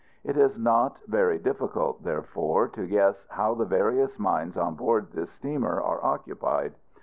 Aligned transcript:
It 0.23 0.35
is 0.35 0.57
not 0.57 0.97
very 1.05 1.37
difficult, 1.37 2.01
therefore, 2.03 2.67
to 2.69 2.87
guess 2.87 3.23
how 3.29 3.53
the 3.53 3.65
various 3.65 4.17
minds 4.17 4.57
on 4.57 4.73
board 4.73 5.11
this 5.11 5.29
steamer 5.29 5.79
are 5.79 6.03
occupied. 6.03 6.73